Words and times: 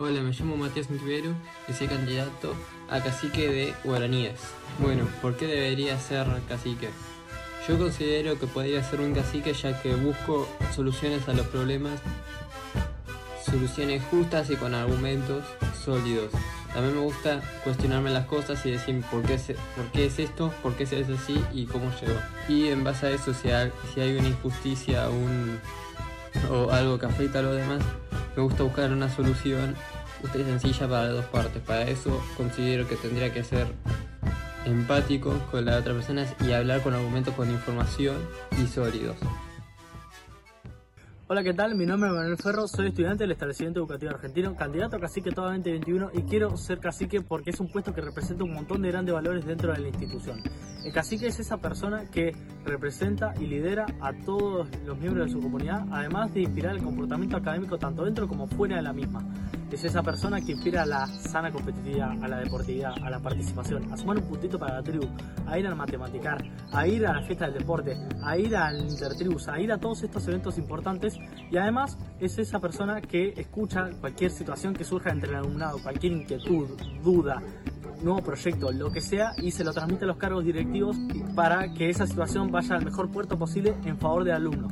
Hola, 0.00 0.20
me 0.20 0.30
llamo 0.30 0.56
Matías 0.56 0.90
Montivero 0.90 1.34
y 1.66 1.72
soy 1.72 1.88
candidato 1.88 2.54
a 2.88 3.00
cacique 3.00 3.48
de 3.48 3.74
guaraníes. 3.82 4.38
Bueno, 4.78 5.08
¿por 5.20 5.36
qué 5.36 5.48
debería 5.48 5.98
ser 5.98 6.24
cacique? 6.48 6.90
Yo 7.66 7.76
considero 7.76 8.38
que 8.38 8.46
podría 8.46 8.80
ser 8.84 9.00
un 9.00 9.12
cacique 9.12 9.52
ya 9.54 9.82
que 9.82 9.96
busco 9.96 10.48
soluciones 10.72 11.28
a 11.28 11.32
los 11.32 11.48
problemas, 11.48 12.00
soluciones 13.44 14.00
justas 14.08 14.48
y 14.50 14.54
con 14.54 14.72
argumentos 14.72 15.42
sólidos. 15.84 16.30
También 16.72 16.94
me 16.94 17.02
gusta 17.02 17.40
cuestionarme 17.64 18.10
las 18.10 18.26
cosas 18.26 18.64
y 18.66 18.70
decir 18.70 19.02
por 19.10 19.22
qué, 19.22 19.34
es 19.34 20.18
esto, 20.20 20.54
por 20.62 20.76
qué 20.76 20.86
se 20.86 21.02
hace 21.02 21.14
así 21.14 21.42
y 21.52 21.66
cómo 21.66 21.90
llegó. 22.00 22.20
Y 22.48 22.68
en 22.68 22.84
base 22.84 23.06
a 23.08 23.10
eso, 23.10 23.34
si 23.34 23.50
hay, 23.50 24.16
una 24.16 24.28
injusticia 24.28 25.08
o 26.48 26.70
algo 26.70 27.00
que 27.00 27.06
afecta 27.06 27.40
a 27.40 27.42
los 27.42 27.56
demás, 27.56 27.82
me 28.38 28.44
gusta 28.44 28.62
buscar 28.62 28.92
una 28.92 29.10
solución 29.10 29.74
justa 30.22 30.38
y 30.38 30.44
sencilla 30.44 30.88
para 30.88 31.04
las 31.06 31.14
dos 31.14 31.24
partes. 31.24 31.60
Para 31.60 31.82
eso 31.82 32.22
considero 32.36 32.86
que 32.86 32.94
tendría 32.94 33.32
que 33.32 33.42
ser 33.42 33.66
empático 34.64 35.36
con 35.50 35.64
la 35.64 35.78
otra 35.78 35.92
persona 35.92 36.24
y 36.46 36.52
hablar 36.52 36.82
con 36.82 36.94
argumentos 36.94 37.34
con 37.34 37.50
información 37.50 38.16
y 38.62 38.68
sólidos. 38.68 39.16
Hola, 41.30 41.44
¿qué 41.44 41.52
tal? 41.52 41.74
Mi 41.74 41.84
nombre 41.84 42.08
es 42.08 42.16
Manuel 42.16 42.38
Ferro, 42.38 42.66
soy 42.66 42.86
estudiante 42.86 43.24
del 43.24 43.32
establecimiento 43.32 43.80
educativo 43.80 44.12
argentino, 44.12 44.56
candidato 44.56 44.96
a 44.96 44.98
cacique 44.98 45.30
todo 45.30 45.44
2021 45.44 46.12
y 46.14 46.22
quiero 46.22 46.56
ser 46.56 46.78
cacique 46.78 47.20
porque 47.20 47.50
es 47.50 47.60
un 47.60 47.68
puesto 47.68 47.92
que 47.92 48.00
representa 48.00 48.44
un 48.44 48.54
montón 48.54 48.80
de 48.80 48.88
grandes 48.88 49.14
valores 49.14 49.44
dentro 49.44 49.70
de 49.74 49.78
la 49.78 49.88
institución. 49.88 50.40
El 50.82 50.90
cacique 50.90 51.26
es 51.26 51.38
esa 51.38 51.58
persona 51.58 52.06
que 52.10 52.34
representa 52.64 53.34
y 53.38 53.46
lidera 53.46 53.84
a 54.00 54.14
todos 54.24 54.68
los 54.86 54.98
miembros 54.98 55.26
de 55.26 55.32
su 55.32 55.40
comunidad, 55.40 55.84
además 55.92 56.32
de 56.32 56.40
inspirar 56.40 56.74
el 56.74 56.82
comportamiento 56.82 57.36
académico 57.36 57.76
tanto 57.76 58.06
dentro 58.06 58.26
como 58.26 58.46
fuera 58.46 58.76
de 58.76 58.82
la 58.82 58.94
misma 58.94 59.20
es 59.76 59.84
esa 59.84 60.02
persona 60.02 60.40
que 60.40 60.52
inspira 60.52 60.82
a 60.82 60.86
la 60.86 61.06
sana 61.06 61.50
competitividad, 61.50 62.12
a 62.22 62.28
la 62.28 62.38
deportividad, 62.38 62.92
a 63.02 63.10
la 63.10 63.20
participación, 63.20 63.92
a 63.92 63.96
sumar 63.96 64.18
un 64.18 64.24
puntito 64.24 64.58
para 64.58 64.74
la 64.74 64.82
tribu, 64.82 65.06
a 65.46 65.58
ir 65.58 65.66
al 65.66 65.76
matematicar, 65.76 66.42
a 66.72 66.86
ir 66.86 67.06
a 67.06 67.12
la 67.12 67.22
fiesta 67.22 67.46
del 67.46 67.58
deporte, 67.58 67.96
a 68.22 68.36
ir 68.36 68.56
al 68.56 68.80
intertribus, 68.80 69.48
a 69.48 69.60
ir 69.60 69.72
a 69.72 69.78
todos 69.78 70.02
estos 70.02 70.26
eventos 70.28 70.58
importantes 70.58 71.18
y 71.50 71.56
además 71.56 71.98
es 72.20 72.38
esa 72.38 72.58
persona 72.60 73.00
que 73.00 73.34
escucha 73.36 73.90
cualquier 74.00 74.30
situación 74.30 74.74
que 74.74 74.84
surja 74.84 75.10
entre 75.10 75.30
el 75.30 75.36
alumnado, 75.36 75.78
cualquier 75.82 76.12
inquietud, 76.12 76.68
duda, 77.02 77.42
nuevo 78.02 78.22
proyecto, 78.22 78.70
lo 78.72 78.90
que 78.90 79.00
sea, 79.00 79.32
y 79.38 79.50
se 79.50 79.64
lo 79.64 79.72
transmite 79.72 80.04
a 80.04 80.08
los 80.08 80.16
cargos 80.16 80.44
directivos 80.44 80.96
para 81.34 81.72
que 81.74 81.90
esa 81.90 82.06
situación 82.06 82.50
vaya 82.50 82.76
al 82.76 82.84
mejor 82.84 83.10
puerto 83.10 83.38
posible 83.38 83.74
en 83.84 83.98
favor 83.98 84.24
del 84.24 84.34
alumno. 84.34 84.68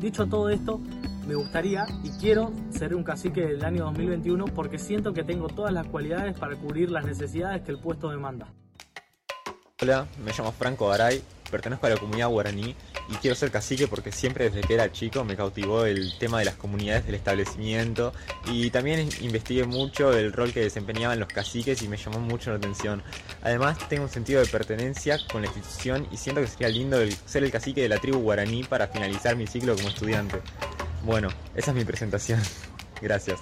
Dicho 0.00 0.26
todo 0.26 0.48
esto, 0.48 0.80
me 1.26 1.34
gustaría 1.34 1.86
y 2.04 2.10
quiero 2.20 2.52
ser 2.78 2.94
un 2.94 3.02
cacique 3.02 3.44
del 3.44 3.64
año 3.64 3.86
2021 3.86 4.44
porque 4.54 4.78
siento 4.78 5.12
que 5.12 5.24
tengo 5.24 5.48
todas 5.48 5.72
las 5.72 5.88
cualidades 5.88 6.38
para 6.38 6.54
cubrir 6.54 6.90
las 6.92 7.04
necesidades 7.04 7.62
que 7.62 7.72
el 7.72 7.78
puesto 7.78 8.08
demanda. 8.08 8.46
Hola, 9.82 10.06
me 10.24 10.32
llamo 10.32 10.52
Franco 10.52 10.90
Aray, 10.90 11.20
pertenezco 11.50 11.86
a 11.86 11.90
la 11.90 11.96
comunidad 11.96 12.28
guaraní 12.28 12.76
y 13.08 13.14
quiero 13.16 13.34
ser 13.34 13.50
cacique 13.50 13.88
porque 13.88 14.12
siempre 14.12 14.48
desde 14.48 14.60
que 14.60 14.74
era 14.74 14.92
chico 14.92 15.24
me 15.24 15.36
cautivó 15.36 15.86
el 15.86 16.16
tema 16.18 16.38
de 16.38 16.44
las 16.44 16.54
comunidades 16.54 17.06
del 17.06 17.16
establecimiento 17.16 18.12
y 18.46 18.70
también 18.70 19.08
investigué 19.20 19.64
mucho 19.64 20.16
el 20.16 20.32
rol 20.32 20.52
que 20.52 20.60
desempeñaban 20.60 21.18
los 21.18 21.28
caciques 21.28 21.82
y 21.82 21.88
me 21.88 21.96
llamó 21.96 22.20
mucho 22.20 22.50
la 22.50 22.58
atención. 22.58 23.02
Además 23.42 23.76
tengo 23.88 24.04
un 24.04 24.10
sentido 24.10 24.40
de 24.40 24.46
pertenencia 24.46 25.18
con 25.32 25.42
la 25.42 25.48
institución 25.48 26.06
y 26.12 26.16
siento 26.16 26.40
que 26.40 26.46
sería 26.46 26.68
lindo 26.68 26.98
ser 27.24 27.42
el 27.42 27.50
cacique 27.50 27.82
de 27.82 27.88
la 27.88 27.98
tribu 27.98 28.18
guaraní 28.18 28.62
para 28.62 28.86
finalizar 28.86 29.34
mi 29.34 29.48
ciclo 29.48 29.74
como 29.74 29.88
estudiante. 29.88 30.42
Bueno, 31.04 31.28
esa 31.54 31.70
es 31.70 31.76
mi 31.76 31.84
presentación. 31.84 32.40
Gracias. 33.02 33.40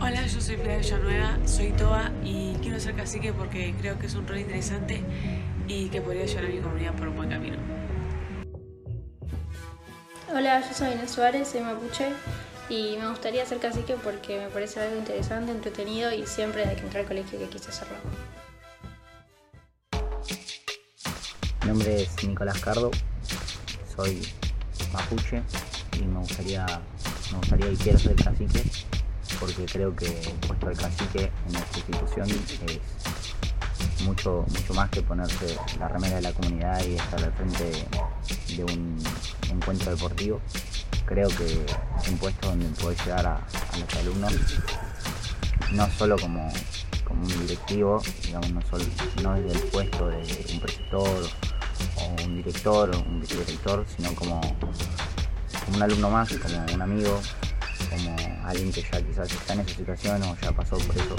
Hola, 0.00 0.24
yo 0.26 0.40
soy 0.40 0.56
Flavia 0.56 0.78
Villanueva, 0.78 1.38
soy 1.46 1.72
Toa 1.72 2.12
y 2.22 2.54
quiero 2.62 2.78
ser 2.78 2.94
cacique 2.94 3.32
porque 3.32 3.74
creo 3.80 3.98
que 3.98 4.06
es 4.06 4.14
un 4.14 4.26
rol 4.26 4.38
interesante 4.38 5.02
y 5.66 5.88
que 5.88 6.00
podría 6.00 6.26
llevar 6.26 6.44
a 6.44 6.48
mi 6.48 6.58
comunidad 6.60 6.94
por 6.94 7.08
un 7.08 7.16
buen 7.16 7.30
camino. 7.30 7.56
Hola, 10.32 10.60
yo 10.60 10.74
soy 10.74 10.92
Inés 10.92 11.10
Suárez, 11.10 11.48
soy 11.48 11.62
mapuche 11.62 12.12
y 12.68 12.96
me 13.00 13.08
gustaría 13.08 13.44
ser 13.46 13.58
cacique 13.58 13.96
porque 14.02 14.38
me 14.38 14.48
parece 14.48 14.80
algo 14.80 14.96
interesante, 14.96 15.50
entretenido 15.50 16.12
y 16.12 16.26
siempre 16.26 16.62
desde 16.62 16.76
que 16.76 16.82
entré 16.82 17.00
al 17.00 17.06
colegio 17.06 17.38
que 17.38 17.48
quise 17.48 17.70
hacerlo. 17.70 17.96
Mi 21.62 21.68
nombre 21.68 22.02
es 22.02 22.24
Nicolás 22.24 22.60
Cardo, 22.60 22.90
soy 23.96 24.22
mapuche 24.92 25.42
y 25.92 26.02
me 26.02 26.20
gustaría, 26.20 26.66
me 27.32 27.38
gustaría 27.38 27.72
y 27.72 27.76
quiero 27.76 27.98
ser 27.98 28.16
cacique 28.16 28.62
porque 29.40 29.66
creo 29.66 29.94
que 29.94 30.06
el 30.06 30.38
puesto 30.46 30.66
del 30.66 30.78
cacique 30.78 31.30
en 31.46 31.52
nuestra 31.52 31.78
institución 31.78 32.30
es 32.30 34.04
mucho, 34.04 34.44
mucho 34.48 34.74
más 34.74 34.90
que 34.90 35.02
ponerse 35.02 35.56
la 35.78 35.88
remera 35.88 36.16
de 36.16 36.22
la 36.22 36.32
comunidad 36.32 36.84
y 36.84 36.94
estar 36.94 37.22
al 37.22 37.32
frente 37.32 37.86
de 38.56 38.64
un 38.64 38.98
encuentro 39.50 39.90
deportivo. 39.90 40.40
Creo 41.04 41.28
que 41.28 41.44
es 41.44 42.08
un 42.08 42.18
puesto 42.18 42.48
donde 42.48 42.66
puede 42.80 42.96
llegar 43.04 43.26
a, 43.26 43.40
los 43.78 43.94
alumnos, 43.96 44.32
no 45.72 45.90
solo 45.90 46.16
como, 46.18 46.50
como 47.04 47.22
un 47.22 47.46
directivo, 47.46 48.02
digamos, 48.24 48.50
no, 48.52 48.62
solo, 48.62 48.84
no 49.22 49.34
desde 49.34 49.58
el 49.58 49.68
puesto 49.68 50.08
de 50.08 50.16
un 50.52 50.60
preceptor 50.60 51.28
un 52.24 52.36
director 52.36 52.90
un 52.94 53.20
vicedirector, 53.20 53.84
sino 53.96 54.14
como, 54.14 54.40
un 55.74 55.82
alumno 55.82 56.10
más, 56.10 56.28
como 56.38 56.74
un 56.74 56.82
amigo, 56.82 57.20
como 57.90 58.16
alguien 58.46 58.72
que 58.72 58.82
ya 58.82 59.02
quizás 59.02 59.32
está 59.32 59.54
en 59.54 59.60
esa 59.60 59.76
situación 59.76 60.22
o 60.22 60.36
ya 60.40 60.52
pasó 60.52 60.78
por 60.78 60.96
eso. 60.96 61.16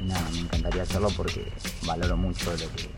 Nada, 0.00 0.28
me 0.32 0.40
encantaría 0.40 0.82
hacerlo 0.82 1.08
porque 1.16 1.52
valoro 1.86 2.16
mucho 2.16 2.50
lo 2.52 2.56
que, 2.56 2.90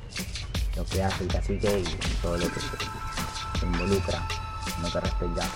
lo 0.76 0.84
que 0.84 1.02
hace 1.02 1.24
el 1.24 1.30
cacique 1.30 1.80
y 1.80 2.22
todo 2.22 2.36
lo 2.36 2.46
que 2.48 2.60
se, 2.60 3.66
involucra 3.66 4.26
en 4.76 4.82
lo 4.82 4.90
que 4.90 5.00
respecta 5.00 5.48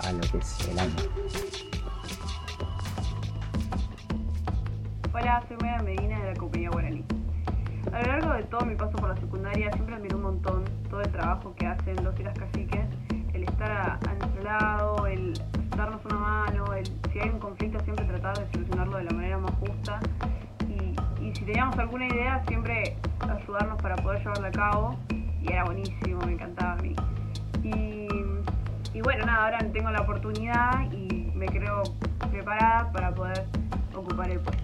a 0.00 0.12
lo 0.12 0.20
que 0.20 0.38
es 0.38 0.68
el 0.68 0.78
año. 0.78 0.96
Hola, 5.12 5.42
soy 5.48 5.56
Maya 5.60 5.82
Medina 5.82 6.20
de 6.20 6.32
la 6.32 6.38
compañía 6.38 6.70
Guaraní. 6.70 7.04
A 7.92 8.02
lo 8.02 8.06
largo 8.06 8.32
de 8.34 8.42
todo 8.44 8.64
mi 8.66 8.74
paso 8.74 8.92
por 8.96 9.08
la 9.08 9.16
secundaria 9.16 9.70
siempre 9.72 9.94
admiro 9.94 10.16
un 10.16 10.22
montón 10.22 10.64
todo 10.90 11.00
el 11.00 11.10
trabajo 11.10 11.54
que 11.56 11.66
hacen 11.66 12.02
los 12.04 12.18
y 12.18 12.22
las 12.22 12.38
caciques, 12.38 12.86
el 13.32 13.44
estar 13.44 13.70
a, 13.70 14.14
nuestro 14.14 14.42
lado, 14.42 15.06
el 15.06 15.34
darnos 15.76 16.04
una 16.04 16.16
mano, 16.16 16.74
el 16.74 16.86
si 17.12 17.20
hay 17.20 17.30
un 17.30 17.38
conflicto 17.38 17.78
siempre 17.84 18.04
tratar 18.06 18.38
de 18.38 18.52
solucionarlo 18.52 18.98
de 18.98 19.04
la 19.04 19.12
manera 19.12 19.38
más 19.38 19.52
justa 19.60 20.00
y, 20.68 20.94
si 21.34 21.44
teníamos 21.44 21.78
alguna 21.78 22.06
idea 22.06 22.42
siempre 22.46 22.96
ayudarnos 23.20 23.80
para 23.82 23.96
poder 23.96 24.20
llevarla 24.20 24.48
a 24.48 24.52
cabo 24.52 24.98
y 25.10 25.52
era 25.52 25.64
buenísimo, 25.64 26.20
me 26.24 26.32
encantaba 26.32 26.72
a 26.72 26.76
mí. 26.76 26.96
Y 28.96 29.02
bueno, 29.02 29.26
nada, 29.26 29.44
ahora 29.44 29.58
tengo 29.74 29.90
la 29.90 30.00
oportunidad 30.00 30.90
y 30.90 31.30
me 31.34 31.44
creo 31.46 31.82
preparada 32.30 32.90
para 32.92 33.14
poder 33.14 33.44
ocupar 33.94 34.30
el 34.30 34.40
puesto. 34.40 34.62